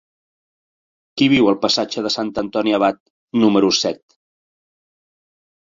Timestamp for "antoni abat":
2.45-3.01